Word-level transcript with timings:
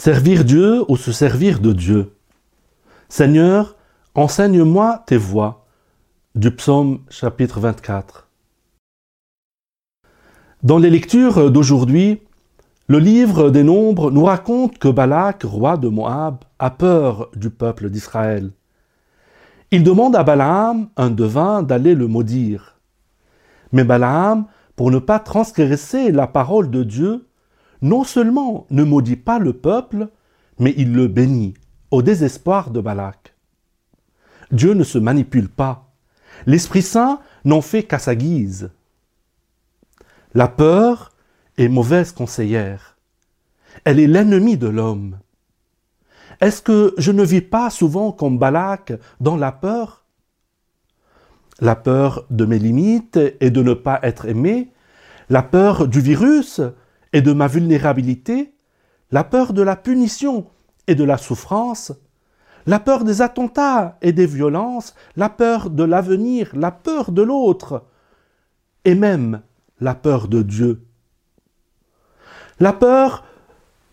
Servir 0.00 0.44
Dieu 0.44 0.84
ou 0.86 0.96
se 0.96 1.10
servir 1.10 1.58
de 1.58 1.72
Dieu? 1.72 2.14
Seigneur, 3.08 3.74
enseigne-moi 4.14 5.02
tes 5.08 5.16
voies. 5.16 5.66
Du 6.36 6.52
psaume 6.52 7.00
chapitre 7.10 7.58
24. 7.58 8.28
Dans 10.62 10.78
les 10.78 10.88
lectures 10.88 11.50
d'aujourd'hui, 11.50 12.22
le 12.86 13.00
livre 13.00 13.50
des 13.50 13.64
Nombres 13.64 14.12
nous 14.12 14.22
raconte 14.22 14.78
que 14.78 14.86
Balak, 14.86 15.42
roi 15.42 15.76
de 15.76 15.88
Moab, 15.88 16.44
a 16.60 16.70
peur 16.70 17.28
du 17.34 17.50
peuple 17.50 17.90
d'Israël. 17.90 18.52
Il 19.72 19.82
demande 19.82 20.14
à 20.14 20.22
Balaam, 20.22 20.90
un 20.96 21.10
devin, 21.10 21.64
d'aller 21.64 21.96
le 21.96 22.06
maudire. 22.06 22.78
Mais 23.72 23.82
Balaam, 23.82 24.46
pour 24.76 24.92
ne 24.92 25.00
pas 25.00 25.18
transgresser 25.18 26.12
la 26.12 26.28
parole 26.28 26.70
de 26.70 26.84
Dieu, 26.84 27.27
non 27.82 28.04
seulement 28.04 28.66
ne 28.70 28.84
maudit 28.84 29.16
pas 29.16 29.38
le 29.38 29.52
peuple, 29.52 30.08
mais 30.58 30.74
il 30.76 30.92
le 30.92 31.06
bénit, 31.06 31.54
au 31.90 32.02
désespoir 32.02 32.70
de 32.70 32.80
Balak. 32.80 33.34
Dieu 34.50 34.74
ne 34.74 34.84
se 34.84 34.98
manipule 34.98 35.48
pas. 35.48 35.90
L'Esprit 36.46 36.82
Saint 36.82 37.20
n'en 37.44 37.60
fait 37.60 37.84
qu'à 37.84 37.98
sa 37.98 38.14
guise. 38.14 38.70
La 40.34 40.48
peur 40.48 41.12
est 41.56 41.68
mauvaise 41.68 42.12
conseillère. 42.12 42.96
Elle 43.84 44.00
est 44.00 44.06
l'ennemi 44.06 44.56
de 44.56 44.68
l'homme. 44.68 45.18
Est-ce 46.40 46.62
que 46.62 46.94
je 46.98 47.10
ne 47.10 47.24
vis 47.24 47.40
pas 47.40 47.70
souvent 47.70 48.12
comme 48.12 48.38
Balak 48.38 48.92
dans 49.20 49.36
la 49.36 49.52
peur? 49.52 50.04
La 51.60 51.74
peur 51.74 52.24
de 52.30 52.44
mes 52.44 52.58
limites 52.58 53.18
et 53.40 53.50
de 53.50 53.62
ne 53.62 53.74
pas 53.74 53.98
être 54.02 54.26
aimé, 54.26 54.72
la 55.28 55.42
peur 55.42 55.88
du 55.88 56.00
virus 56.00 56.60
et 57.12 57.22
de 57.22 57.32
ma 57.32 57.46
vulnérabilité, 57.46 58.54
la 59.10 59.24
peur 59.24 59.52
de 59.52 59.62
la 59.62 59.76
punition 59.76 60.46
et 60.86 60.94
de 60.94 61.04
la 61.04 61.16
souffrance, 61.16 61.92
la 62.66 62.80
peur 62.80 63.04
des 63.04 63.22
attentats 63.22 63.96
et 64.02 64.12
des 64.12 64.26
violences, 64.26 64.94
la 65.16 65.30
peur 65.30 65.70
de 65.70 65.84
l'avenir, 65.84 66.50
la 66.54 66.70
peur 66.70 67.12
de 67.12 67.22
l'autre, 67.22 67.86
et 68.84 68.94
même 68.94 69.42
la 69.80 69.94
peur 69.94 70.28
de 70.28 70.42
Dieu. 70.42 70.84
La 72.60 72.72
peur 72.72 73.24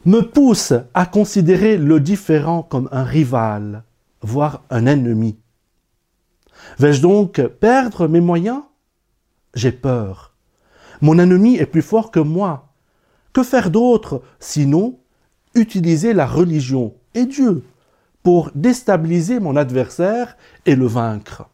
me 0.06 0.22
pousse 0.22 0.74
à 0.94 1.06
considérer 1.06 1.78
le 1.78 2.00
différent 2.00 2.64
comme 2.64 2.90
un 2.92 3.04
rival, 3.04 3.84
voire 4.22 4.64
un 4.70 4.86
ennemi. 4.86 5.38
Vais-je 6.80 7.02
donc 7.02 7.42
perdre 7.42 8.08
mes 8.08 8.22
moyens? 8.22 8.64
J'ai 9.54 9.72
peur. 9.72 10.36
Mon 11.02 11.18
ennemi 11.20 11.56
est 11.56 11.66
plus 11.66 11.82
fort 11.82 12.12
que 12.12 12.20
moi. 12.20 12.74
Que 13.36 13.44
faire 13.44 13.70
d'autre 13.70 14.22
sinon 14.40 14.98
utiliser 15.56 16.14
la 16.14 16.26
religion 16.26 16.96
et 17.14 17.26
Dieu 17.26 17.66
pour 18.24 18.50
déstabiliser 18.56 19.42
mon 19.42 19.58
adversaire 19.58 20.38
et 20.66 20.74
le 20.74 20.86
vaincre? 20.86 21.50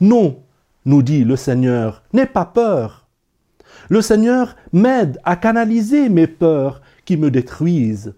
Non, 0.00 0.42
nous 0.84 1.02
dit 1.04 1.22
le 1.22 1.36
Seigneur, 1.36 2.02
n'aie 2.12 2.26
pas 2.26 2.44
peur. 2.44 3.06
Le 3.88 4.02
Seigneur 4.02 4.56
m'aide 4.72 5.20
à 5.22 5.36
canaliser 5.36 6.08
mes 6.08 6.26
peurs 6.26 6.82
qui 7.04 7.16
me 7.16 7.30
détruisent. 7.30 8.16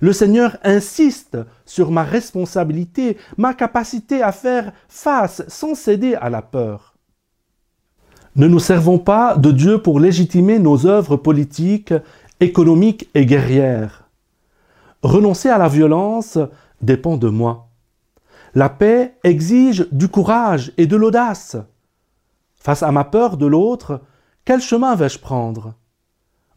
Le 0.00 0.12
Seigneur 0.12 0.56
insiste 0.64 1.38
sur 1.64 1.92
ma 1.92 2.02
responsabilité, 2.02 3.16
ma 3.36 3.54
capacité 3.54 4.24
à 4.24 4.32
faire 4.32 4.72
face 4.88 5.44
sans 5.46 5.76
céder 5.76 6.16
à 6.16 6.30
la 6.30 6.42
peur. 6.42 6.91
Ne 8.34 8.46
nous 8.46 8.60
servons 8.60 8.98
pas 8.98 9.36
de 9.36 9.50
Dieu 9.50 9.82
pour 9.82 10.00
légitimer 10.00 10.58
nos 10.58 10.86
œuvres 10.86 11.16
politiques, 11.16 11.92
économiques 12.40 13.10
et 13.14 13.26
guerrières. 13.26 14.08
Renoncer 15.02 15.50
à 15.50 15.58
la 15.58 15.68
violence 15.68 16.38
dépend 16.80 17.18
de 17.18 17.28
moi. 17.28 17.68
La 18.54 18.70
paix 18.70 19.18
exige 19.22 19.86
du 19.92 20.08
courage 20.08 20.72
et 20.78 20.86
de 20.86 20.96
l'audace. 20.96 21.56
Face 22.54 22.82
à 22.82 22.90
ma 22.90 23.04
peur 23.04 23.36
de 23.36 23.44
l'autre, 23.44 24.00
quel 24.46 24.62
chemin 24.62 24.94
vais-je 24.94 25.18
prendre? 25.18 25.74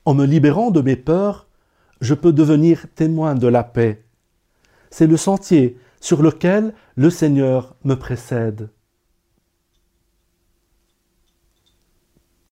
En 0.06 0.14
me 0.14 0.26
libérant 0.26 0.72
de 0.72 0.82
mes 0.82 0.96
peurs, 0.96 1.46
je 2.00 2.14
peux 2.14 2.32
devenir 2.32 2.86
témoin 2.96 3.36
de 3.36 3.48
la 3.48 3.64
paix. 3.64 4.06
C'est 4.92 5.08
le 5.08 5.18
sentier 5.18 5.78
sur 6.00 6.22
lequel 6.22 6.74
le 6.96 7.10
Seigneur 7.10 7.76
me 7.84 7.96
précède. 7.96 8.70